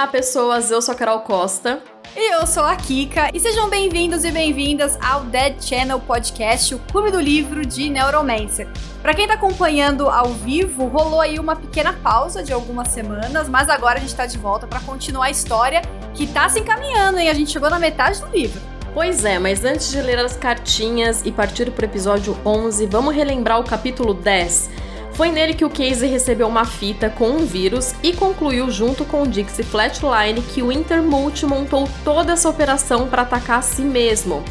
[0.00, 0.70] Olá, pessoas.
[0.70, 1.82] Eu sou a Carol Costa.
[2.16, 3.28] E eu sou a Kika.
[3.34, 8.66] E sejam bem-vindos e bem-vindas ao Dead Channel Podcast, o clube do livro de Neuromancer.
[9.02, 13.68] Para quem tá acompanhando ao vivo, rolou aí uma pequena pausa de algumas semanas, mas
[13.68, 15.82] agora a gente tá de volta para continuar a história
[16.14, 17.28] que tá se encaminhando, hein?
[17.28, 18.58] A gente chegou na metade do livro.
[18.94, 23.60] Pois é, mas antes de ler as cartinhas e partir pro episódio 11, vamos relembrar
[23.60, 24.70] o capítulo 10
[25.20, 29.22] foi nele que o Casey recebeu uma fita com um vírus e concluiu junto com
[29.22, 34.42] o Dixie Flatline que o Intermult montou toda essa operação para atacar a si mesmo.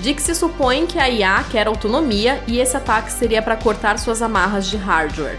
[0.00, 4.64] Dixie supõe que a IA quer autonomia e esse ataque seria para cortar suas amarras
[4.66, 5.38] de hardware.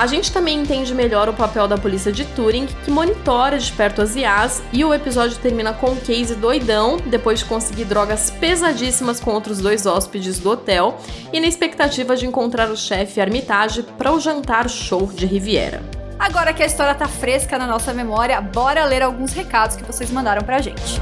[0.00, 4.00] A gente também entende melhor o papel da polícia de Turing, que monitora de perto
[4.00, 9.20] as IAs, e o episódio termina com o Casey doidão, depois de conseguir drogas pesadíssimas
[9.20, 10.98] com outros dois hóspedes do hotel,
[11.30, 15.82] e na expectativa de encontrar o chefe Armitage para o jantar show de Riviera.
[16.18, 20.10] Agora que a história tá fresca na nossa memória, bora ler alguns recados que vocês
[20.10, 20.98] mandaram pra gente.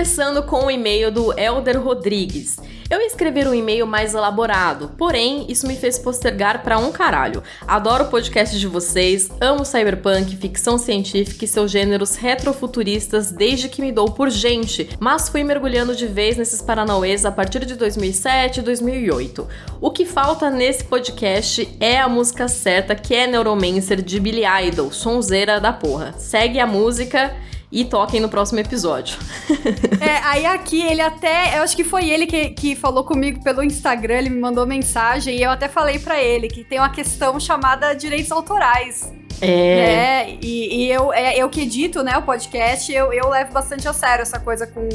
[0.00, 2.56] Começando com o e-mail do Elder Rodrigues.
[2.88, 7.42] Eu ia escrever um e-mail mais elaborado, porém, isso me fez postergar para um caralho.
[7.68, 13.82] Adoro o podcast de vocês, amo cyberpunk, ficção científica e seus gêneros retrofuturistas desde que
[13.82, 18.60] me dou por gente, mas fui mergulhando de vez nesses paranauês a partir de 2007
[18.60, 19.46] e 2008.
[19.82, 24.90] O que falta nesse podcast é a música certa, que é Neuromancer de Billy Idol,
[24.90, 26.14] sonzeira da porra.
[26.16, 27.36] Segue a música
[27.72, 29.16] e toquem no próximo episódio.
[30.00, 31.58] é, aí aqui ele até.
[31.58, 35.36] Eu acho que foi ele que, que falou comigo pelo Instagram, ele me mandou mensagem
[35.36, 39.12] e eu até falei para ele que tem uma questão chamada direitos autorais.
[39.40, 39.48] É.
[39.48, 43.88] é e, e eu, é, eu que edito, né, o podcast, eu, eu levo bastante
[43.88, 44.88] a sério essa coisa com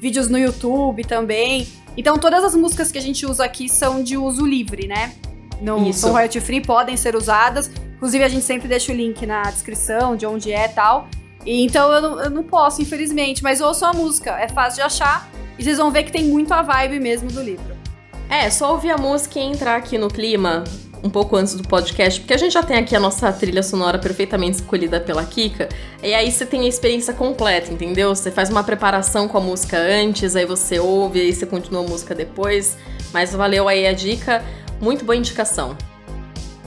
[0.00, 1.66] vídeos no YouTube também.
[1.96, 5.14] Então todas as músicas que a gente usa aqui são de uso livre, né?
[5.60, 6.00] Não Isso.
[6.00, 7.70] são royalty free, podem ser usadas.
[7.96, 11.08] Inclusive a gente sempre deixa o link na descrição de onde é e tal.
[11.46, 15.28] Então eu não, eu não posso, infelizmente, mas ouçam a música, é fácil de achar
[15.58, 17.76] e vocês vão ver que tem muito a vibe mesmo do livro.
[18.28, 20.64] É, só ouvir a música e entrar aqui no clima
[21.04, 23.98] um pouco antes do podcast, porque a gente já tem aqui a nossa trilha sonora
[23.98, 25.68] perfeitamente escolhida pela Kika,
[26.02, 28.14] e aí você tem a experiência completa, entendeu?
[28.14, 31.86] Você faz uma preparação com a música antes, aí você ouve, aí você continua a
[31.86, 32.78] música depois.
[33.12, 34.42] Mas valeu aí a dica,
[34.80, 35.76] muito boa indicação.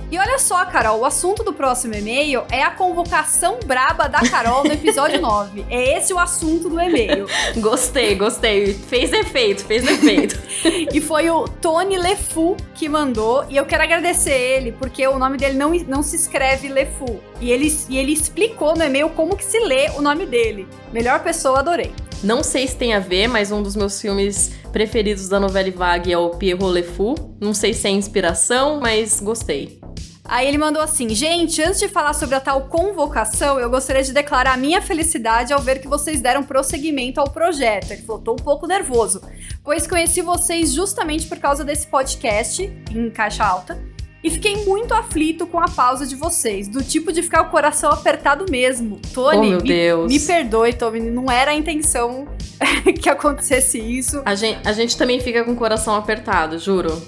[0.09, 4.63] E olha só, Carol, o assunto do próximo e-mail é a convocação braba da Carol
[4.63, 5.65] no episódio 9.
[5.69, 7.27] É esse o assunto do e-mail.
[7.59, 8.73] gostei, gostei.
[8.73, 10.39] Fez efeito, fez efeito.
[10.95, 13.45] e foi o Tony Lefu que mandou.
[13.49, 17.19] E eu quero agradecer ele, porque o nome dele não, não se escreve Lefu.
[17.41, 20.67] E ele, e ele explicou no e-mail como que se lê o nome dele.
[20.93, 21.93] Melhor pessoa, adorei.
[22.23, 26.13] Não sei se tem a ver, mas um dos meus filmes preferidos da novela Vague
[26.13, 27.35] é o Pierrot Le Fou.
[27.39, 29.76] Não sei se é inspiração, mas gostei.
[30.27, 34.11] Aí ele mandou assim: Gente, antes de falar sobre a tal convocação, eu gostaria de
[34.11, 37.91] declarar minha felicidade ao ver que vocês deram prosseguimento ao projeto.
[37.91, 39.21] Ele falou: Tô um pouco nervoso,
[39.63, 42.61] pois conheci vocês justamente por causa desse podcast,
[42.91, 43.81] em caixa alta,
[44.23, 47.89] e fiquei muito aflito com a pausa de vocês, do tipo de ficar o coração
[47.91, 48.99] apertado mesmo.
[49.13, 50.11] Tony, oh, meu me, Deus.
[50.11, 52.27] me perdoe, Tony, não era a intenção
[53.01, 54.21] que acontecesse isso.
[54.25, 57.01] A gente, a gente também fica com o coração apertado, juro.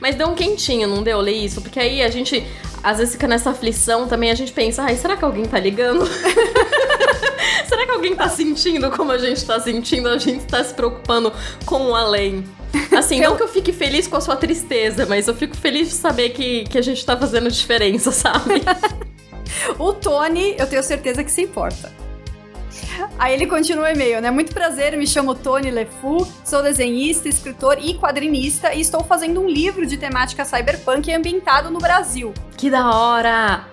[0.00, 1.60] Mas deu um quentinho, não deu ler isso?
[1.60, 2.46] Porque aí a gente,
[2.82, 6.06] às vezes, fica nessa aflição também, a gente pensa, ai, será que alguém tá ligando?
[7.68, 10.08] será que alguém tá sentindo como a gente tá sentindo?
[10.08, 11.32] A gente tá se preocupando
[11.64, 12.44] com o além.
[12.96, 15.94] Assim, não que eu fique feliz com a sua tristeza, mas eu fico feliz de
[15.94, 18.62] saber que, que a gente tá fazendo diferença, sabe?
[19.78, 22.05] o Tony, eu tenho certeza que se importa.
[23.18, 24.30] Aí ele continua o e-mail, né?
[24.30, 29.48] Muito prazer, me chamo Tony LeFou, sou desenhista, escritor e quadrinista e estou fazendo um
[29.48, 32.32] livro de temática cyberpunk ambientado no Brasil.
[32.56, 33.66] Que da hora!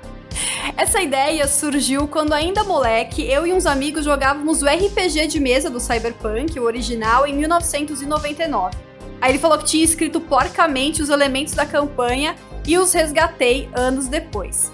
[0.76, 5.70] Essa ideia surgiu quando ainda moleque, eu e uns amigos jogávamos o RPG de mesa
[5.70, 8.76] do Cyberpunk, o original, em 1999.
[9.22, 12.36] Aí ele falou que tinha escrito porcamente os elementos da campanha
[12.66, 14.72] e os resgatei anos depois.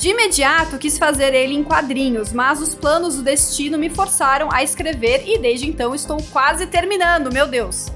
[0.00, 4.62] De imediato quis fazer ele em quadrinhos, mas os planos do destino me forçaram a
[4.62, 7.88] escrever e desde então estou quase terminando, meu Deus.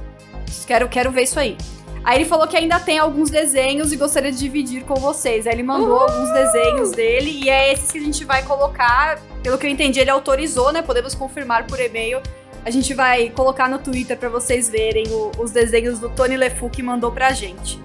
[0.67, 1.56] Quero, quero ver isso aí.
[2.05, 5.47] Aí ele falou que ainda tem alguns desenhos e gostaria de dividir com vocês.
[5.47, 9.19] Aí ele mandou alguns desenhos dele e é esses que a gente vai colocar.
[9.43, 10.83] Pelo que eu entendi, ele autorizou, né?
[10.83, 12.21] Podemos confirmar por e-mail.
[12.67, 16.69] A gente vai colocar no Twitter para vocês verem o, os desenhos do Tony LeFou
[16.69, 17.81] que mandou pra gente.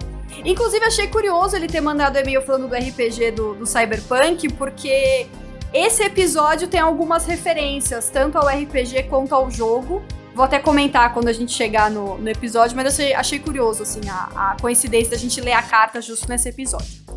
[0.46, 5.28] Inclusive, achei curioso ele ter mandado e-mail falando do RPG do, do Cyberpunk, porque
[5.74, 10.02] esse episódio tem algumas referências, tanto ao RPG quanto ao jogo.
[10.34, 14.02] Vou até comentar quando a gente chegar no, no episódio, mas achei, achei curioso, assim,
[14.10, 17.10] a, a coincidência da gente ler a carta justo nesse episódio.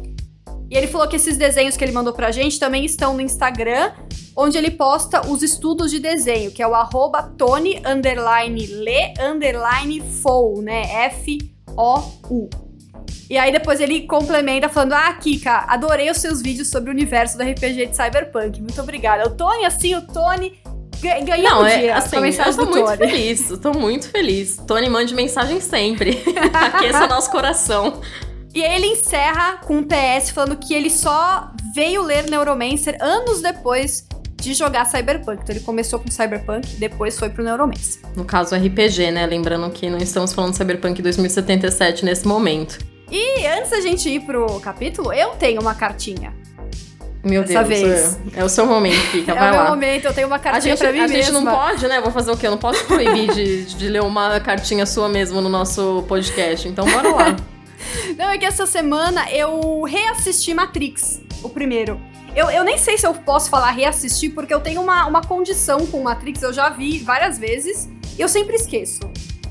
[0.70, 3.92] E ele falou que esses desenhos que ele mandou pra gente também estão no Instagram,
[4.34, 10.02] onde ele posta os estudos de desenho, que é o arroba Tony underline le underline
[10.62, 11.04] né?
[11.06, 12.48] F-O-U.
[13.32, 17.38] E aí depois ele complementa falando: Ah, Kika, adorei os seus vídeos sobre o universo
[17.38, 18.60] do RPG de Cyberpunk.
[18.60, 19.26] Muito obrigada.
[19.26, 20.60] O Tony, assim, o Tony
[21.00, 22.98] ganhou Não, um é dia assim, mensagem eu tô muito Tony.
[22.98, 24.58] feliz, eu tô muito feliz.
[24.66, 26.22] Tony, mande mensagem sempre.
[26.52, 28.02] Aqueça nosso coração.
[28.54, 33.40] E aí ele encerra com um PS falando que ele só veio ler Neuromancer anos
[33.40, 34.06] depois
[34.36, 35.40] de jogar Cyberpunk.
[35.42, 38.02] Então ele começou com Cyberpunk, depois foi pro Neuromancer.
[38.14, 39.24] No caso, RPG, né?
[39.24, 42.91] Lembrando que não estamos falando de Cyberpunk 2077 nesse momento.
[43.12, 46.32] E antes da gente ir pro capítulo, eu tenho uma cartinha.
[47.22, 48.18] Meu Dessa Deus, vez.
[48.34, 49.70] é, é o seu momento, Kika, é vai o meu lá.
[49.70, 51.40] momento, eu tenho uma A cartinha gente, pra mim a gente mesma.
[51.40, 52.00] não pode, né?
[52.00, 52.46] Vou fazer o quê?
[52.46, 56.66] Eu não posso proibir de, de ler uma cartinha sua mesmo no nosso podcast.
[56.66, 57.36] Então bora lá.
[58.16, 62.00] Não, é que essa semana eu reassisti Matrix, o primeiro.
[62.34, 65.84] Eu, eu nem sei se eu posso falar reassistir, porque eu tenho uma, uma condição
[65.86, 69.00] com Matrix, eu já vi várias vezes, e eu sempre esqueço.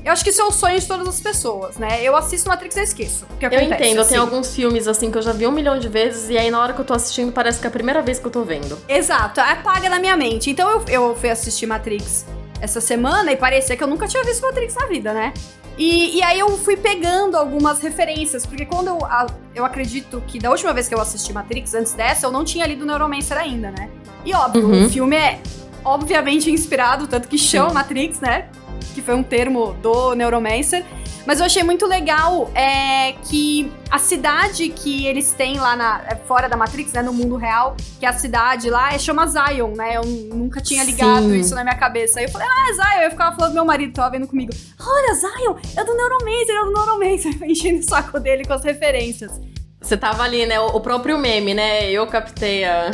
[0.04, 2.02] Eu acho que isso é o sonho de todas as pessoas, né?
[2.02, 3.24] Eu assisto Matrix e eu esqueço.
[3.30, 4.16] O que Eu acontece, entendo, eu tenho assim.
[4.16, 6.72] alguns filmes assim que eu já vi um milhão de vezes e aí na hora
[6.72, 8.76] que eu tô assistindo parece que é a primeira vez que eu tô vendo.
[8.88, 10.50] Exato, apaga na minha mente.
[10.50, 12.26] Então eu, eu fui assistir Matrix
[12.60, 15.32] essa semana e parecia que eu nunca tinha visto Matrix na vida, né?
[15.78, 20.38] E, e aí eu fui pegando algumas referências, porque quando eu, a- eu acredito que
[20.38, 23.70] da última vez que eu assisti Matrix, antes dessa, eu não tinha lido Neuromancer ainda,
[23.70, 23.88] né?
[24.24, 24.86] E óbvio, Uhum.
[24.86, 25.40] o filme é
[25.84, 27.72] obviamente inspirado, tanto que chama.
[27.72, 28.48] Matrix, né?
[28.94, 30.84] Que foi um termo do Neuromancer.
[31.26, 36.16] Mas eu achei muito legal é, que a cidade que eles têm lá na, é,
[36.16, 39.72] fora da Matrix, né, no mundo real, que é a cidade lá, é, chama Zion,
[39.76, 39.96] né?
[39.96, 41.38] Eu nunca tinha ligado Sim.
[41.38, 42.18] isso na minha cabeça.
[42.18, 43.02] Aí eu falei, ah, é Zion.
[43.04, 44.52] Eu ficava falando pro meu marido, tava vendo comigo.
[44.80, 47.42] Olha, Zion, é do Neuromancer, é do Neuromancer.
[47.48, 49.40] Enchendo o saco dele com as referências.
[49.80, 50.60] Você tava ali, né?
[50.60, 51.90] O próprio meme, né?
[51.90, 52.90] Eu captei a,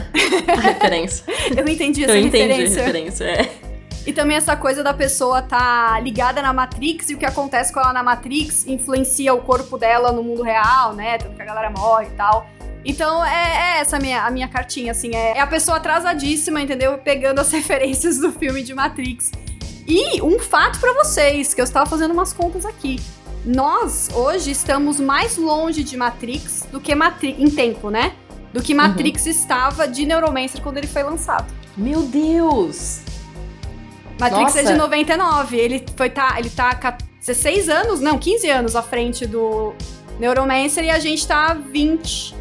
[0.49, 1.25] a referência.
[1.55, 2.83] Eu entendi essa eu entendi referência.
[2.83, 3.25] a referência.
[3.25, 3.68] É.
[4.07, 7.81] E também essa coisa da pessoa tá ligada na Matrix e o que acontece com
[7.81, 11.19] ela na Matrix influencia o corpo dela no mundo real, né?
[11.19, 12.47] Tanto que a galera morre e tal.
[12.85, 15.15] Então é, é essa a minha, a minha cartinha, assim.
[15.15, 16.97] É, é a pessoa atrasadíssima, entendeu?
[16.99, 19.31] Pegando as referências do filme de Matrix.
[19.87, 23.01] E um fato pra vocês, que eu estava fazendo umas contas aqui.
[23.45, 27.39] Nós, hoje, estamos mais longe de Matrix do que Matrix.
[27.39, 28.15] Em tempo, né?
[28.53, 31.53] Do que Matrix estava de Neuromancer quando ele foi lançado.
[31.77, 33.01] Meu Deus!
[34.19, 34.73] Matrix é Nossa.
[34.73, 35.57] de 99.
[35.57, 39.75] Ele foi tá, ele tá ca- 16 anos, não, 15 anos à frente do
[40.19, 42.35] Neuromancer e a gente tá 20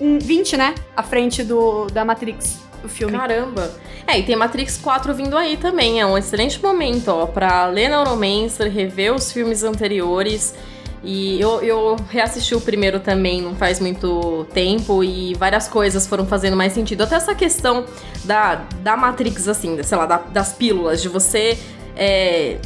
[0.00, 0.74] um, 20, né?
[0.96, 3.16] À frente do da Matrix, do filme.
[3.16, 3.70] Caramba!
[4.06, 6.00] É, e tem Matrix 4 vindo aí também.
[6.00, 10.54] É um excelente momento, ó, pra ler Neuromancer, rever os filmes anteriores.
[11.04, 16.24] E eu, eu reassisti o primeiro também não faz muito tempo e várias coisas foram
[16.26, 17.02] fazendo mais sentido.
[17.02, 17.84] Até essa questão
[18.24, 21.58] da, da Matrix, assim, sei lá, da- das pílulas, de você
[21.96, 22.58] é,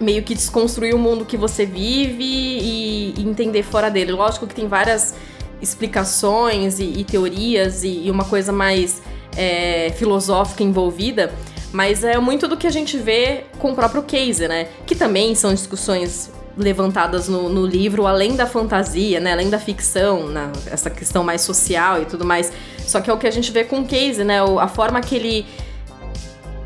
[0.00, 4.10] meio que desconstruir o mundo que você vive e, e entender fora dele.
[4.10, 5.14] Lógico que tem várias
[5.60, 9.00] explicações e, e teorias e, e uma coisa mais
[9.36, 11.32] é, filosófica envolvida,
[11.72, 14.66] mas é muito do que a gente vê com o próprio Case, né?
[14.84, 19.32] Que também são discussões levantadas no, no livro, além da fantasia, né?
[19.32, 20.50] Além da ficção, né?
[20.70, 22.52] essa questão mais social e tudo mais.
[22.78, 24.42] Só que é o que a gente vê com o Case, né?
[24.42, 25.46] O- a forma que ele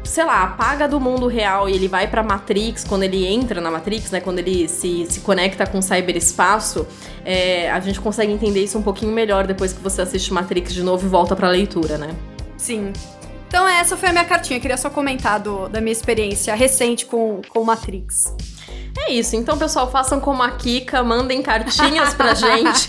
[0.03, 3.71] sei lá, apaga do mundo real e ele vai pra Matrix, quando ele entra na
[3.71, 4.21] Matrix, né?
[4.21, 6.87] Quando ele se, se conecta com o cyberespaço,
[7.25, 10.83] é, a gente consegue entender isso um pouquinho melhor depois que você assiste Matrix de
[10.83, 12.15] novo e volta pra leitura, né?
[12.57, 12.93] Sim.
[13.49, 14.57] Então essa foi a minha cartinha.
[14.57, 18.33] Eu queria só comentar do- da minha experiência recente com, com Matrix.
[18.99, 22.89] É isso, então pessoal, façam como a Kika, mandem cartinhas pra gente.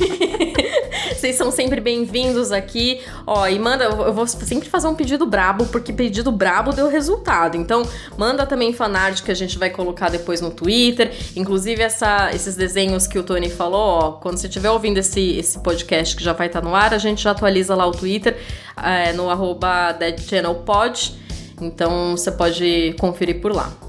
[1.13, 3.01] Vocês são sempre bem-vindos aqui.
[3.25, 7.57] Ó, e manda, eu vou sempre fazer um pedido brabo, porque pedido brabo deu resultado.
[7.57, 7.83] Então,
[8.17, 11.11] manda também fanart que a gente vai colocar depois no Twitter.
[11.35, 15.59] Inclusive, essa, esses desenhos que o Tony falou, ó, quando você estiver ouvindo esse, esse
[15.59, 18.37] podcast que já vai estar no ar, a gente já atualiza lá o Twitter
[18.81, 21.15] é, no arroba deadchannelpod.
[21.59, 23.86] Então, você pode conferir por lá.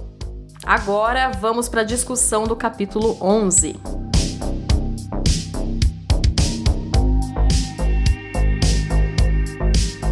[0.68, 3.74] Agora vamos para a discussão do capítulo 11.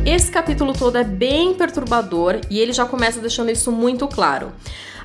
[0.06, 4.50] Esse capítulo todo é bem perturbador e ele já começa deixando isso muito claro.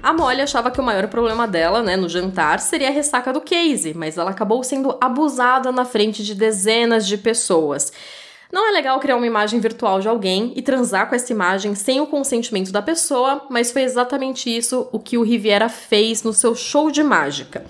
[0.02, 3.42] A Molly achava que o maior problema dela, né, no jantar, seria a ressaca do
[3.42, 7.92] Casey, mas ela acabou sendo abusada na frente de dezenas de pessoas.
[8.52, 12.02] Não é legal criar uma imagem virtual de alguém e transar com essa imagem sem
[12.02, 16.54] o consentimento da pessoa, mas foi exatamente isso o que o Riviera fez no seu
[16.54, 17.64] show de mágica.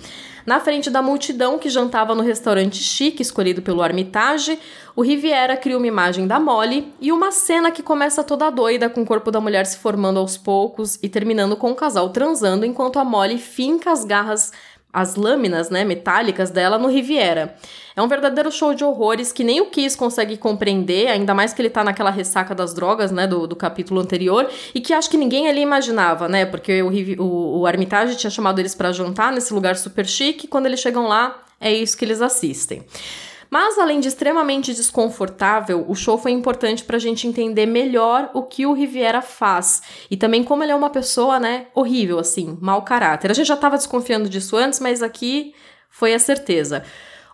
[0.43, 4.57] Na frente da multidão que jantava no restaurante chique escolhido pelo Armitage,
[4.95, 9.03] o Riviera cria uma imagem da Molly e uma cena que começa toda doida com
[9.03, 12.97] o corpo da mulher se formando aos poucos e terminando com o casal transando enquanto
[12.97, 14.51] a Molly finca as garras
[14.93, 17.55] as lâminas, né, metálicas dela no Riviera.
[17.95, 21.61] É um verdadeiro show de horrores que nem o Kiss consegue compreender, ainda mais que
[21.61, 25.17] ele tá naquela ressaca das drogas, né, do, do capítulo anterior, e que acho que
[25.17, 26.89] ninguém ali imaginava, né, porque o,
[27.21, 30.79] o, o Armitage tinha chamado eles para jantar nesse lugar super chique, e quando eles
[30.79, 32.83] chegam lá, é isso que eles assistem.
[33.53, 38.43] Mas, além de extremamente desconfortável, o show foi importante para a gente entender melhor o
[38.43, 39.81] que o Riviera faz.
[40.09, 43.29] E também como ele é uma pessoa, né, horrível, assim, mau caráter.
[43.29, 45.53] A gente já estava desconfiando disso antes, mas aqui
[45.89, 46.85] foi a certeza.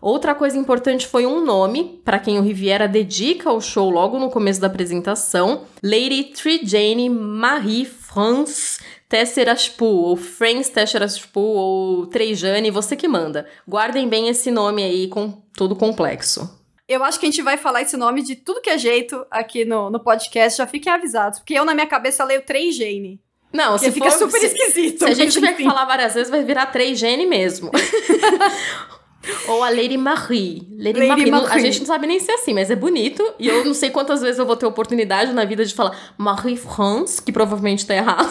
[0.02, 4.30] Outra coisa importante foi um nome, para quem o Riviera dedica o show logo no
[4.32, 13.08] começo da apresentação: Lady Trijane Marie France Tesseraspu, ou Friends Tesseraspu, ou Trejane, você que
[13.08, 13.48] manda.
[13.68, 16.58] Guardem bem esse nome aí com todo complexo.
[16.88, 19.66] Eu acho que a gente vai falar esse nome de tudo que é jeito aqui
[19.66, 21.40] no, no podcast, já fiquem avisados.
[21.40, 23.20] Porque eu, na minha cabeça, leio Trejane.
[23.52, 25.00] Não, se fica for, super se, esquisito.
[25.00, 27.72] Se a gente tiver que falar várias vezes, vai virar Trejane mesmo.
[29.48, 30.68] Ou a Lady Marie.
[30.78, 31.32] Lady, Lady Marie.
[31.32, 31.52] Marie.
[31.52, 33.24] A gente não sabe nem se é assim, mas é bonito.
[33.40, 36.56] E eu não sei quantas vezes eu vou ter oportunidade na vida de falar Marie
[36.56, 38.30] France, que provavelmente tá errado.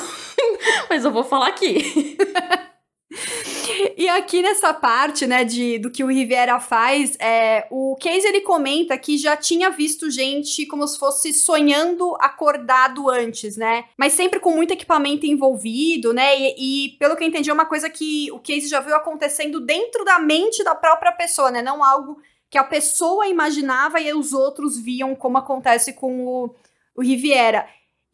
[0.88, 2.16] mas eu vou falar aqui.
[3.96, 8.40] E aqui nessa parte, né, de, do que o Rivera faz, é, o Case ele
[8.40, 13.85] comenta que já tinha visto gente como se fosse sonhando acordado antes, né?
[13.96, 16.38] Mas sempre com muito equipamento envolvido, né?
[16.38, 19.61] E, e pelo que eu entendi, é uma coisa que o Case já viu acontecendo
[19.61, 21.62] dentro da mente da própria pessoa, né?
[21.62, 22.18] Não algo
[22.50, 26.54] que a pessoa imaginava e os outros viam como acontece com o,
[26.94, 27.66] o Riviera.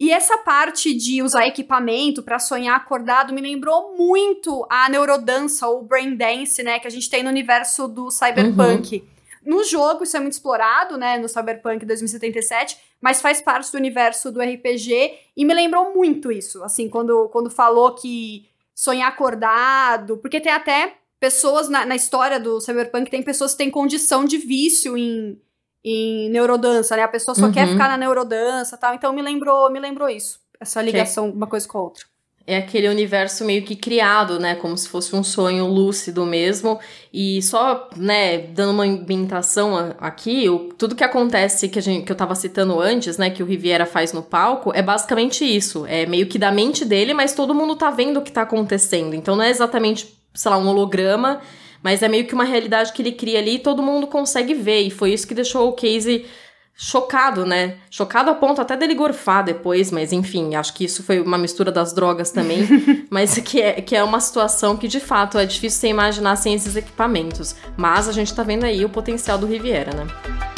[0.03, 5.85] E essa parte de usar equipamento para sonhar acordado me lembrou muito a neurodança ou
[5.85, 8.97] brain dance, né, que a gente tem no universo do cyberpunk.
[8.97, 9.57] Uhum.
[9.57, 14.33] No jogo isso é muito explorado, né, no Cyberpunk 2077, mas faz parte do universo
[14.33, 20.41] do RPG e me lembrou muito isso, assim, quando, quando falou que sonhar acordado, porque
[20.41, 24.99] tem até pessoas na, na história do Cyberpunk, tem pessoas que têm condição de vício
[24.99, 25.41] em
[25.85, 27.03] em neurodança, né?
[27.03, 27.53] A pessoa só uhum.
[27.53, 28.95] quer ficar na neurodança tal.
[28.95, 30.41] Então me lembrou, me lembrou isso.
[30.61, 32.05] Essa ligação de uma coisa com a outra.
[32.45, 34.57] É aquele universo meio que criado, né?
[34.57, 36.79] Como se fosse um sonho lúcido mesmo.
[37.13, 42.11] E só, né, dando uma ambientação aqui, o, tudo que acontece que, a gente, que
[42.11, 43.31] eu tava citando antes, né?
[43.31, 45.87] Que o Riviera faz no palco, é basicamente isso.
[45.87, 49.15] É meio que da mente dele, mas todo mundo tá vendo o que tá acontecendo.
[49.15, 51.41] Então não é exatamente, sei lá, um holograma
[51.83, 54.81] mas é meio que uma realidade que ele cria ali e todo mundo consegue ver.
[54.83, 56.27] E foi isso que deixou o Casey
[56.75, 57.77] chocado, né?
[57.91, 61.71] Chocado a ponto até dele gorfar depois, mas enfim, acho que isso foi uma mistura
[61.71, 62.67] das drogas também.
[63.11, 66.55] mas que é, que é uma situação que de fato é difícil você imaginar sem
[66.55, 67.55] esses equipamentos.
[67.77, 70.52] Mas a gente tá vendo aí o potencial do Riviera, né?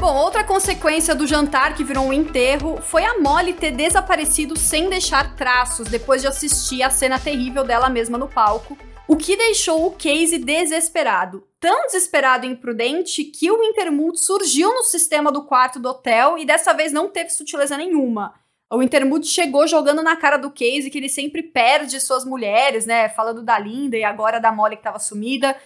[0.00, 4.88] Bom, outra consequência do jantar que virou um enterro foi a Molly ter desaparecido sem
[4.88, 8.78] deixar traços depois de assistir a cena terrível dela mesma no palco,
[9.08, 11.42] o que deixou o Casey desesperado.
[11.58, 16.46] Tão desesperado e imprudente que o Intermute surgiu no sistema do quarto do hotel e
[16.46, 18.34] dessa vez não teve sutileza nenhuma.
[18.70, 23.08] O Intermute chegou jogando na cara do Casey que ele sempre perde suas mulheres, né?
[23.08, 25.56] Falando da Linda e agora da Molly que estava sumida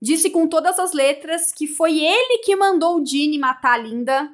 [0.00, 4.30] disse com todas as letras que foi ele que mandou o Dini matar a Linda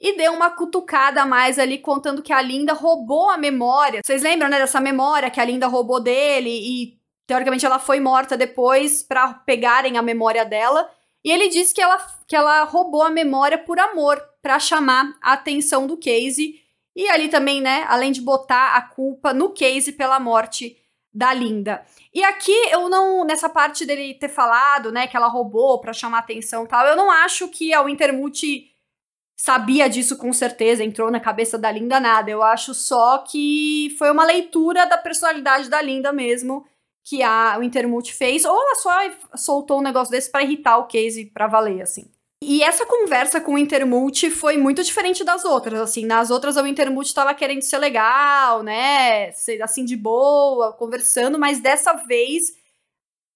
[0.00, 4.00] e deu uma cutucada a mais ali contando que a Linda roubou a memória.
[4.04, 8.36] Vocês lembram, né, dessa memória que a Linda roubou dele e teoricamente ela foi morta
[8.36, 10.88] depois para pegarem a memória dela.
[11.24, 11.98] E ele disse que ela,
[12.28, 16.54] que ela roubou a memória por amor, para chamar a atenção do Casey.
[16.94, 20.77] E ali também, né, além de botar a culpa no Casey pela morte
[21.18, 21.84] da Linda.
[22.14, 26.20] E aqui eu não, nessa parte dele ter falado, né, que ela roubou para chamar
[26.20, 28.70] atenção e tal, eu não acho que a Wintermute
[29.36, 32.30] sabia disso com certeza, entrou na cabeça da Linda nada.
[32.30, 36.64] Eu acho só que foi uma leitura da personalidade da Linda mesmo
[37.04, 38.92] que a Wintermute fez, ou ela só
[39.34, 42.08] soltou um negócio desse para irritar o Casey para valer assim.
[42.40, 46.66] E essa conversa com o Intermult foi muito diferente das outras, assim, nas outras o
[46.66, 52.56] Intermult tava querendo ser legal, né, ser assim de boa, conversando, mas dessa vez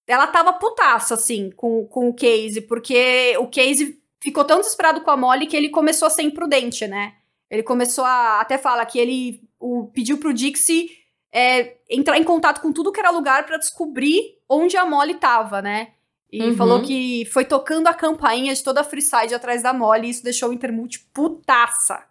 [0.07, 5.11] ela tava putaça, assim, com, com o Casey, porque o Casey ficou tão desesperado com
[5.11, 7.13] a Molly que ele começou a ser imprudente, né,
[7.49, 10.89] ele começou a, até fala que ele o, pediu pro Dixie
[11.31, 15.61] é, entrar em contato com tudo que era lugar para descobrir onde a Molly tava,
[15.61, 15.93] né,
[16.33, 16.55] E Uhum.
[16.55, 20.23] falou que foi tocando a campainha de toda a Freeside atrás da Molly e isso
[20.23, 22.03] deixou o Intermult putaça.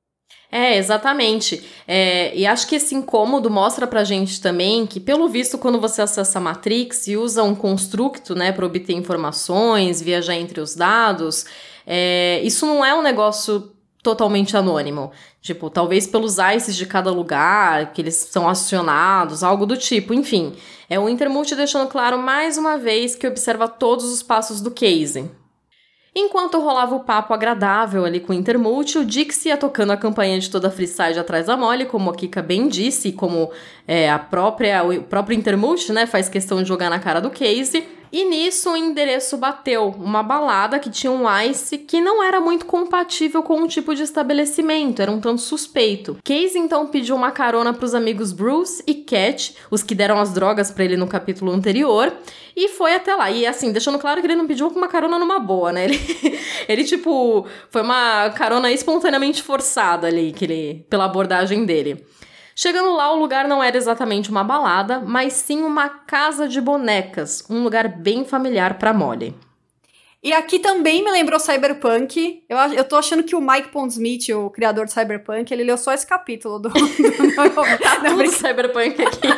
[0.51, 1.67] É, exatamente.
[1.89, 6.03] É, e acho que esse incômodo mostra pra gente também que, pelo visto, quando você
[6.03, 11.45] acessa a Matrix e usa um constructo, né, para obter informações, viajar entre os dados,
[11.85, 13.73] é, isso não é um negócio
[14.03, 15.13] totalmente anônimo.
[15.41, 20.13] Tipo, talvez pelos ICEs de cada lugar, que eles são acionados, algo do tipo.
[20.13, 20.55] Enfim,
[20.91, 25.31] é o Intermult deixando claro mais uma vez que observa todos os passos do case.
[26.15, 30.39] Enquanto rolava o papo agradável ali com o Intermult, o Dix ia tocando a campanha
[30.39, 33.51] de toda a Freeside atrás da Molly, como a Kika bem disse, como
[33.89, 37.83] é, a própria, o próprio Intermult, né, faz questão de jogar na cara do Case.
[38.13, 42.67] E nisso o endereço bateu, uma balada que tinha um ice que não era muito
[42.67, 46.19] compatível com o tipo de estabelecimento, era um tanto suspeito.
[46.23, 50.35] Case então pediu uma carona para os amigos Bruce e Cat, os que deram as
[50.35, 52.13] drogas para ele no capítulo anterior,
[52.55, 53.31] e foi até lá.
[53.31, 55.87] E assim, deixando claro que ele não pediu uma carona numa boa, né?
[55.93, 56.39] Ele,
[56.69, 62.05] ele tipo, foi uma carona espontaneamente forçada ali, que ele, pela abordagem dele.
[62.55, 67.45] Chegando lá, o lugar não era exatamente uma balada, mas sim uma casa de bonecas,
[67.49, 69.35] um lugar bem familiar para Molly.
[70.23, 72.45] E aqui também me lembrou Cyberpunk.
[72.49, 75.93] Eu, eu tô achando que o Mike Pondsmith, o criador de Cyberpunk, ele leu só
[75.93, 76.69] esse capítulo do.
[76.71, 76.79] do-
[78.05, 79.29] Tudo brin- cyberpunk aqui.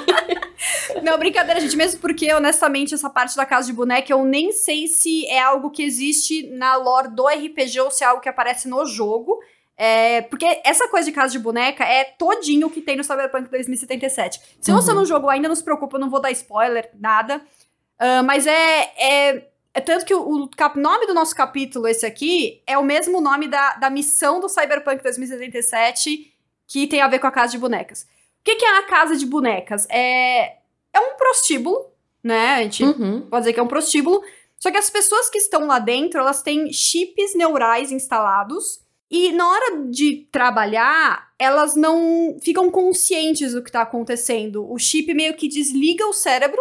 [1.02, 1.74] não, brincadeira, gente.
[1.74, 5.70] Mesmo porque, honestamente, essa parte da casa de boneca eu nem sei se é algo
[5.70, 9.38] que existe na lore do RPG ou se é algo que aparece no jogo.
[9.76, 13.48] É, porque essa coisa de casa de boneca é todinho o que tem no Cyberpunk
[13.50, 14.40] 2077.
[14.60, 14.98] Se você Uhum.
[14.98, 17.40] não jogou ainda, não se preocupa, eu não vou dar spoiler, nada.
[17.98, 22.06] Ah, mas é, é, é tanto que o, o cap- nome do nosso capítulo, esse
[22.06, 26.32] aqui, é o mesmo nome da, da missão do Cyberpunk 2077,
[26.66, 28.02] que tem a ver com a casa de bonecas.
[28.02, 29.86] O que, que é a casa de bonecas?
[29.90, 30.56] É,
[30.92, 31.90] é um prostíbulo,
[32.22, 32.54] né?
[32.56, 33.22] A gente Uhum.
[33.22, 34.22] pode dizer que é um prostíbulo.
[34.58, 38.80] Só que as pessoas que estão lá dentro, elas têm chips neurais instalados.
[39.16, 44.68] E na hora de trabalhar, elas não ficam conscientes do que tá acontecendo.
[44.68, 46.60] O chip meio que desliga o cérebro,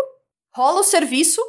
[0.52, 1.42] rola o serviço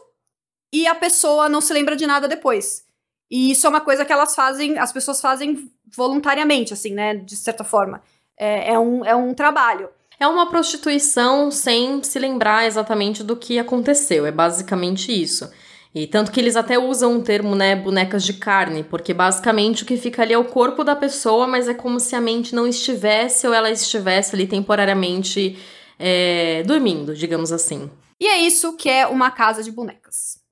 [0.72, 2.86] e a pessoa não se lembra de nada depois.
[3.30, 7.16] E isso é uma coisa que elas fazem, as pessoas fazem voluntariamente, assim, né?
[7.16, 8.02] De certa forma.
[8.34, 9.90] É, é um, é um trabalho.
[10.18, 14.24] É uma prostituição sem se lembrar exatamente do que aconteceu.
[14.24, 15.52] É basicamente isso.
[15.94, 19.86] E tanto que eles até usam o termo, né, bonecas de carne, porque basicamente o
[19.86, 22.66] que fica ali é o corpo da pessoa, mas é como se a mente não
[22.66, 25.56] estivesse ou ela estivesse ali temporariamente
[25.96, 27.88] é, dormindo, digamos assim.
[28.20, 30.42] E é isso que é uma casa de bonecas.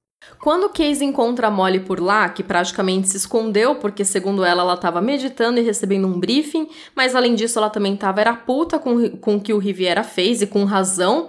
[0.41, 4.75] Quando Case encontra a Molly por lá, que praticamente se escondeu, porque segundo ela, ela
[4.75, 9.11] estava meditando e recebendo um briefing, mas além disso ela também estava era puta com,
[9.19, 11.29] com o que o Riviera fez e com razão,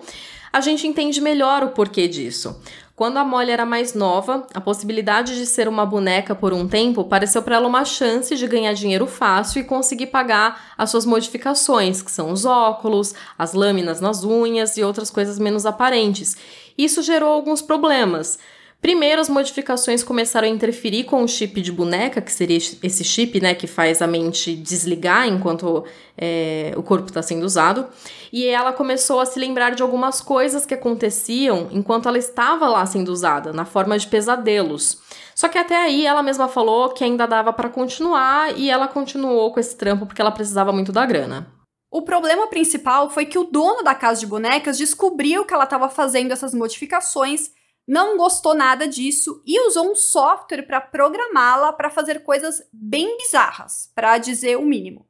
[0.51, 2.61] a gente entende melhor o porquê disso.
[2.95, 7.03] Quando a Molly era mais nova, a possibilidade de ser uma boneca por um tempo
[7.03, 12.03] pareceu para ela uma chance de ganhar dinheiro fácil e conseguir pagar as suas modificações,
[12.03, 16.37] que são os óculos, as lâminas nas unhas e outras coisas menos aparentes.
[16.77, 18.37] Isso gerou alguns problemas.
[18.83, 23.39] Primeiro, as modificações começaram a interferir com o chip de boneca, que seria esse chip,
[23.39, 25.85] né, que faz a mente desligar enquanto
[26.17, 27.87] é, o corpo está sendo usado.
[28.29, 32.85] E ela começou a se lembrar de algumas coisas que aconteciam enquanto ela estava lá
[32.85, 35.01] sendo usada, na forma de pesadelos.
[35.33, 39.53] Só que até aí ela mesma falou que ainda dava para continuar e ela continuou
[39.53, 41.47] com esse trampo porque ela precisava muito da grana.
[41.89, 45.87] O problema principal foi que o dono da casa de bonecas descobriu que ela estava
[45.87, 47.49] fazendo essas modificações,
[47.87, 53.91] não gostou nada disso e usou um software para programá-la para fazer coisas bem bizarras,
[53.93, 55.07] para dizer o mínimo.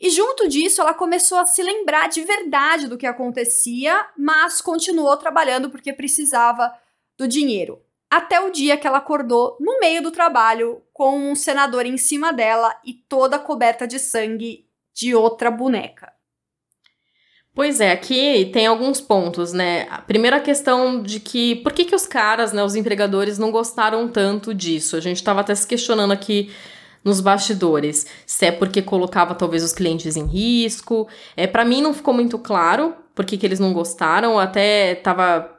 [0.00, 5.16] E junto disso, ela começou a se lembrar de verdade do que acontecia, mas continuou
[5.16, 6.72] trabalhando porque precisava
[7.16, 7.80] do dinheiro.
[8.10, 12.32] Até o dia que ela acordou no meio do trabalho com um senador em cima
[12.32, 16.13] dela e toda coberta de sangue de outra boneca.
[17.54, 19.86] Pois é, aqui tem alguns pontos, né?
[19.88, 24.08] A primeira questão de que por que, que os caras, né, os empregadores, não gostaram
[24.08, 24.96] tanto disso?
[24.96, 26.50] A gente estava até se questionando aqui
[27.04, 31.06] nos bastidores, se é porque colocava talvez os clientes em risco.
[31.36, 34.36] É, para mim não ficou muito claro por que, que eles não gostaram.
[34.36, 35.53] Até tava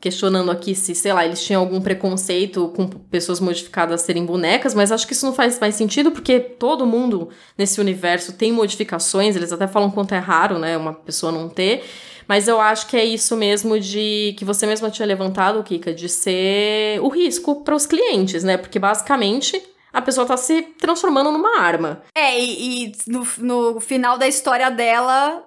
[0.00, 4.92] questionando aqui se, sei lá, eles tinham algum preconceito com pessoas modificadas serem bonecas, mas
[4.92, 9.52] acho que isso não faz mais sentido porque todo mundo nesse universo tem modificações, eles
[9.52, 11.84] até falam quanto é raro, né, uma pessoa não ter,
[12.28, 16.10] mas eu acho que é isso mesmo de que você mesma tinha levantado, Kika, de
[16.10, 18.58] ser o risco para os clientes, né?
[18.58, 22.02] Porque basicamente a pessoa tá se transformando numa arma.
[22.14, 25.42] É, e, e no, no final da história dela,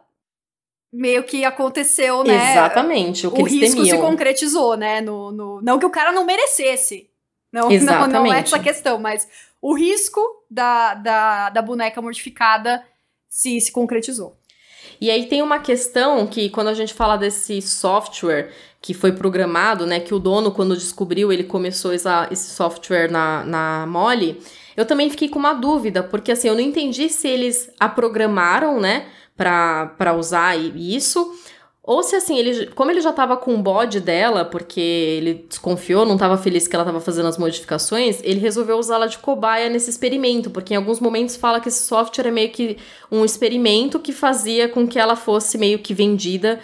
[0.91, 2.51] meio que aconteceu, né?
[2.51, 3.97] Exatamente, o que o eles risco temiam.
[3.97, 4.99] se concretizou, né?
[5.01, 7.09] No, no, não que o cara não merecesse,
[7.51, 9.27] Não, não, não é essa questão, mas
[9.61, 12.83] o risco da, da, da boneca mortificada
[13.29, 14.35] se, se concretizou.
[14.99, 18.51] E aí tem uma questão que quando a gente fala desse software
[18.81, 23.43] que foi programado, né, que o dono quando descobriu, ele começou essa, esse software na,
[23.45, 24.41] na Molly,
[24.75, 28.79] eu também fiquei com uma dúvida, porque assim, eu não entendi se eles a programaram,
[28.79, 29.07] né,
[29.41, 31.33] para usar isso,
[31.83, 36.05] ou se assim, ele, como ele já tava com o bode dela, porque ele desconfiou,
[36.05, 39.89] não tava feliz que ela tava fazendo as modificações, ele resolveu usá-la de cobaia nesse
[39.89, 42.77] experimento, porque em alguns momentos fala que esse software é meio que
[43.11, 46.59] um experimento que fazia com que ela fosse meio que vendida.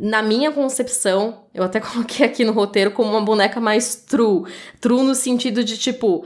[0.00, 4.50] Na minha concepção, eu até coloquei aqui no roteiro como uma boneca mais true.
[4.80, 6.24] True no sentido de tipo,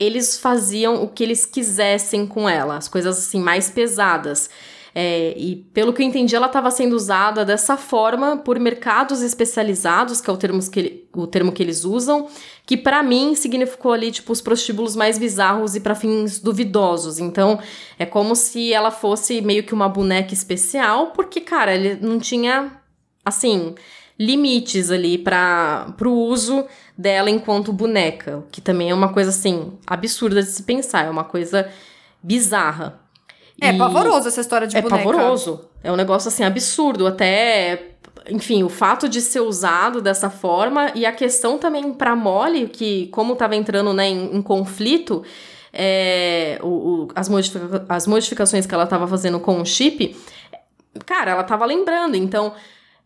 [0.00, 4.48] eles faziam o que eles quisessem com ela, as coisas assim mais pesadas.
[4.94, 10.20] É, e pelo que eu entendi, ela estava sendo usada dessa forma por mercados especializados,
[10.20, 12.28] que é o termo que, ele, o termo que eles usam,
[12.66, 17.18] que para mim significou ali tipo os prostíbulos mais bizarros e para fins duvidosos.
[17.18, 17.58] Então,
[17.98, 22.72] é como se ela fosse meio que uma boneca especial, porque cara, ele não tinha
[23.24, 23.74] assim,
[24.18, 30.42] limites ali para o uso dela enquanto boneca, que também é uma coisa assim absurda
[30.42, 31.68] de se pensar, é uma coisa
[32.22, 33.01] bizarra.
[33.60, 35.02] É e pavoroso essa história de é boneca.
[35.02, 35.68] É pavoroso.
[35.82, 37.92] É um negócio assim absurdo, até
[38.28, 43.08] enfim, o fato de ser usado dessa forma e a questão também para Molly, que
[43.08, 45.24] como estava entrando né, em, em conflito,
[45.72, 50.16] é, o, o, as, modifica as modificações que ela estava fazendo com o chip,
[51.06, 52.52] cara, ela estava lembrando, então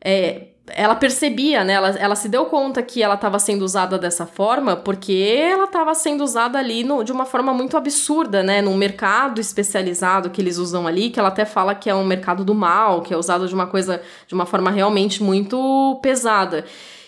[0.04, 1.74] é, ela percebia, né?
[1.74, 5.94] Ela, ela se deu conta que ela estava sendo usada dessa forma porque ela estava
[5.94, 8.61] sendo usada ali no, de uma forma muito absurda, né?
[8.61, 12.44] Num mercado especializado que eles usam ali, que ela até fala que é um mercado
[12.44, 16.64] do mal, que é usado de uma coisa, de uma forma realmente muito pesada.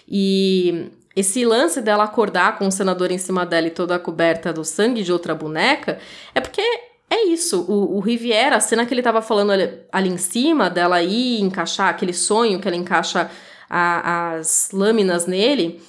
[0.08, 4.64] E esse lance dela acordar com o senador em cima dela e toda coberta do
[4.64, 5.98] sangue de outra boneca
[6.32, 6.62] é porque
[7.10, 10.68] é isso, o, o, Riviera, a cena que ele tava falando ali, ali, em cima,
[10.68, 13.30] dela ir encaixar aquele sonho que ela encaixa
[13.68, 15.80] a, as lâminas nele,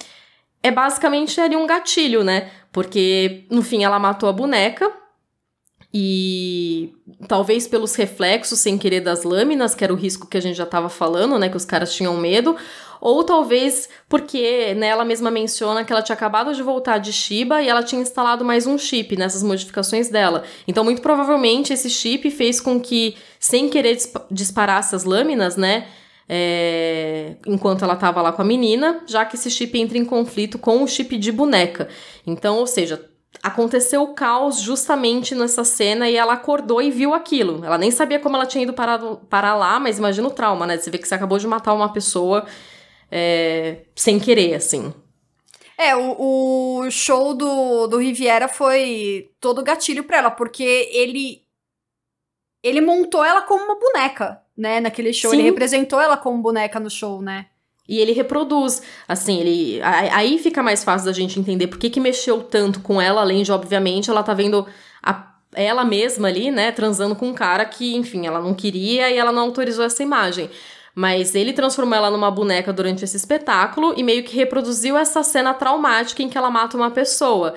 [0.62, 2.50] é basicamente ali um gatilho, né?
[2.72, 4.92] Porque, no fim, ela matou a boneca
[5.92, 6.92] e
[7.26, 10.66] talvez pelos reflexos sem querer das lâminas, que era o risco que a gente já
[10.66, 11.48] tava falando, né?
[11.48, 12.56] Que os caras tinham medo,
[13.00, 17.60] ou talvez porque né, ela mesma menciona que ela tinha acabado de voltar de Shiba
[17.60, 20.44] e ela tinha instalado mais um chip nessas modificações dela.
[20.68, 23.98] Então, muito provavelmente, esse chip fez com que, sem querer
[24.30, 25.88] disparar essas lâminas, né?
[26.32, 30.60] É, enquanto ela estava lá com a menina, já que esse chip entra em conflito
[30.60, 31.88] com o chip de boneca.
[32.24, 33.04] Então, ou seja,
[33.42, 37.64] aconteceu o caos justamente nessa cena e ela acordou e viu aquilo.
[37.64, 40.78] Ela nem sabia como ela tinha ido parar, parar lá, mas imagina o trauma, né?
[40.78, 42.46] Você vê que você acabou de matar uma pessoa
[43.10, 44.94] é, sem querer, assim.
[45.76, 50.62] É, o, o show do, do Riviera foi todo gatilho pra ela, porque
[50.92, 51.42] ele.
[52.62, 54.78] Ele montou ela como uma boneca, né?
[54.78, 55.30] Naquele show.
[55.30, 55.38] Sim.
[55.38, 57.46] Ele representou ela como boneca no show, né?
[57.88, 58.82] E ele reproduz.
[59.08, 59.80] Assim, ele.
[59.82, 63.42] Aí fica mais fácil da gente entender por que, que mexeu tanto com ela, além
[63.42, 64.66] de, obviamente, ela tá vendo
[65.02, 69.16] a, ela mesma ali, né, transando com um cara que, enfim, ela não queria e
[69.16, 70.50] ela não autorizou essa imagem.
[70.94, 75.54] Mas ele transformou ela numa boneca durante esse espetáculo e meio que reproduziu essa cena
[75.54, 77.54] traumática em que ela mata uma pessoa.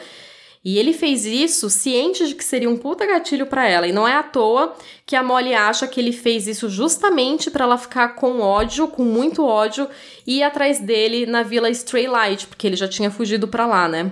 [0.63, 3.85] E ele fez isso ciente de que seria um puta gatilho para ela.
[3.85, 4.73] E não é à toa
[5.05, 9.03] que a Molly acha que ele fez isso justamente para ela ficar com ódio, com
[9.03, 9.89] muito ódio,
[10.25, 14.11] e ir atrás dele na Vila Straylight, porque ele já tinha fugido para lá, né?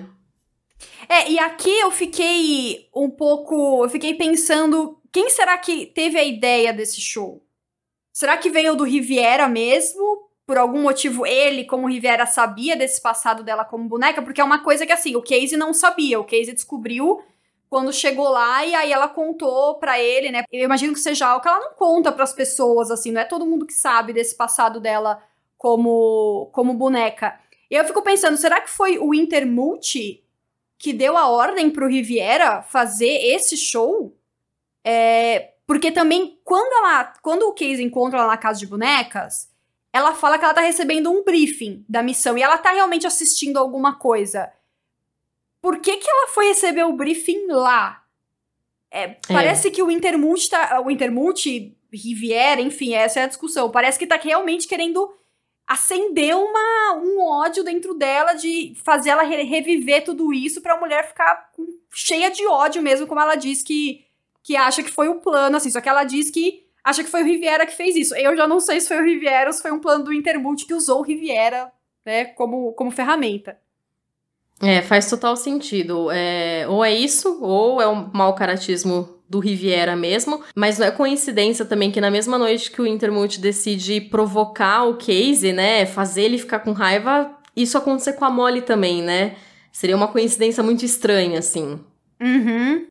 [1.08, 3.84] É, e aqui eu fiquei um pouco.
[3.86, 4.98] Eu fiquei pensando.
[5.12, 7.42] Quem será que teve a ideia desse show?
[8.14, 10.31] Será que veio do Riviera mesmo?
[10.52, 14.22] Por algum motivo, ele, como Riviera, sabia desse passado dela como boneca?
[14.22, 16.20] Porque é uma coisa que, assim, o Casey não sabia.
[16.20, 17.24] O Casey descobriu
[17.70, 20.44] quando chegou lá e aí ela contou para ele, né?
[20.52, 23.24] Eu imagino que seja algo que ela não conta para as pessoas, assim, não é
[23.24, 25.24] todo mundo que sabe desse passado dela
[25.58, 27.40] como, como boneca.
[27.70, 30.22] E eu fico pensando, será que foi o Intermulti
[30.78, 34.14] que deu a ordem pro Riviera fazer esse show?
[34.84, 37.14] É, porque também, quando ela.
[37.22, 39.50] Quando o Case encontra ela na casa de bonecas,
[39.94, 43.58] ela fala que ela tá recebendo um briefing da missão e ela tá realmente assistindo
[43.58, 44.52] alguma coisa.
[45.62, 48.04] Por que, que ela foi receber o briefing lá?
[48.90, 49.18] É, é.
[49.28, 50.82] Parece que o Intermulti tá.
[50.82, 53.70] O Intermulti, Riviera, enfim, essa é a discussão.
[53.70, 55.14] Parece que tá realmente querendo
[55.68, 61.08] acender uma, um ódio dentro dela de fazer ela re reviver tudo isso pra mulher
[61.08, 61.50] ficar
[61.94, 64.06] cheia de ódio mesmo, como ela diz que
[64.44, 67.24] que acha que foi o plano, assim, só que ela diz que acha que foi
[67.24, 68.16] o Riviera que fez isso.
[68.16, 70.66] Eu já não sei se foi o Riviera ou se foi um plano do Intermulti
[70.66, 71.72] que usou o Riviera,
[72.06, 73.58] né, como, como ferramenta.
[74.62, 76.10] É, faz total sentido.
[76.12, 80.92] É, ou é isso, ou é um mau caratismo do Riviera mesmo, mas não é
[80.92, 86.24] coincidência também que na mesma noite que o Intermult decide provocar o Casey, né, fazer
[86.24, 89.36] ele ficar com raiva, isso acontecer com a Molly também, né?
[89.72, 91.80] Seria uma coincidência muito estranha, assim.
[92.20, 92.88] Uhum.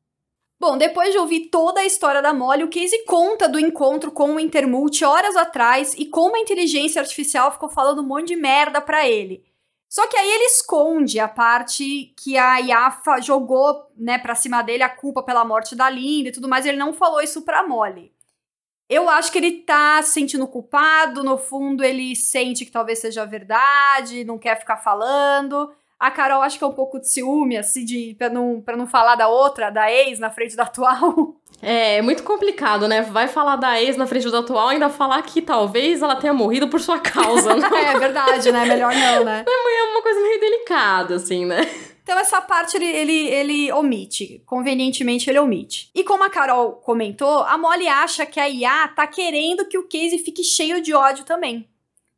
[0.61, 4.35] Bom, depois de ouvir toda a história da Molly, o Casey conta do encontro com
[4.35, 8.79] o Intermult horas atrás e como a inteligência artificial ficou falando um monte de merda
[8.79, 9.43] pra ele.
[9.89, 14.83] Só que aí ele esconde a parte que a Yafa jogou, né, pra cima dele
[14.83, 18.13] a culpa pela morte da Linda e tudo mais, ele não falou isso pra Molly.
[18.87, 23.25] Eu acho que ele tá se sentindo culpado, no fundo ele sente que talvez seja
[23.25, 25.73] verdade, não quer ficar falando.
[26.01, 28.87] A Carol acho que é um pouco de ciúme, assim, de, pra, não, pra não
[28.87, 31.35] falar da outra, da ex, na frente da atual.
[31.61, 33.03] É, é muito complicado, né?
[33.03, 36.67] Vai falar da ex na frente do atual, ainda falar que talvez ela tenha morrido
[36.67, 37.51] por sua causa.
[37.71, 38.65] É verdade, né?
[38.65, 39.45] Melhor não, né?
[39.47, 41.69] É uma coisa meio delicada, assim, né?
[42.01, 45.91] Então essa parte ele, ele, ele omite, convenientemente ele omite.
[45.93, 49.83] E como a Carol comentou, a Molly acha que a IA tá querendo que o
[49.83, 51.69] Casey fique cheio de ódio também.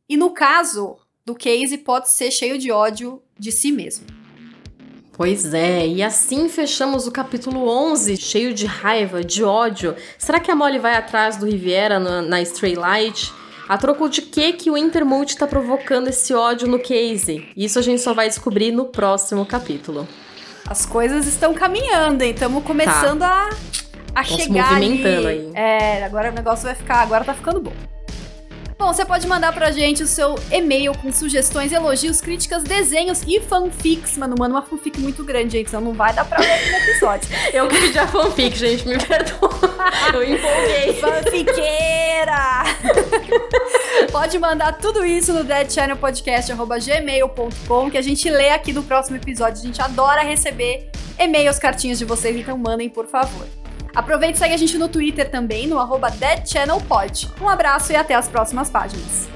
[0.08, 4.06] E no caso do Casey pode ser cheio de ódio de si mesmo.
[5.16, 9.96] Pois é, e assim fechamos o capítulo 11, cheio de raiva, de ódio.
[10.18, 13.32] Será que a Molly vai atrás do Riviera na, na Stray Light?
[13.70, 17.48] A troco de que que o Intermult tá provocando esse ódio no Casey?
[17.56, 20.08] Isso a gente só vai descobrir no próximo capítulo.
[20.68, 22.32] As coisas estão caminhando, hein?
[22.32, 23.50] Estamos começando tá.
[24.16, 25.40] a, a chegar se movimentando ali.
[25.40, 25.52] aí.
[25.54, 27.93] É, agora o negócio vai ficar, agora tá ficando bom.
[28.84, 33.40] Bom, você pode mandar pra gente o seu e-mail com sugestões, elogios, críticas, desenhos e
[33.40, 34.18] fanfics.
[34.18, 37.30] Mano, manda uma fanfic muito grande, gente, senão não vai dar pra ler no episódio.
[37.54, 39.50] Eu que pedi a fanfic, gente, me perdoa.
[40.14, 40.96] Eu empolguei.
[41.00, 42.66] Fanfiqueira!
[44.12, 49.62] pode mandar tudo isso no deadchannelpodcast.gmail.com que a gente lê aqui no próximo episódio.
[49.62, 53.48] A gente adora receber e-mails, cartinhas de vocês, então mandem, por favor.
[53.96, 57.30] Aproveite e segue a gente no Twitter também, no arroba DeadChannelPod.
[57.40, 59.30] Um abraço e até as próximas páginas.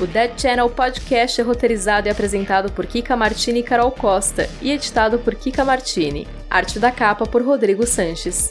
[0.00, 4.72] O Dead Channel Podcast é roteirizado e apresentado por Kika Martini e Carol Costa e
[4.72, 6.26] editado por Kika Martini.
[6.50, 8.50] Arte da capa por Rodrigo Sanches.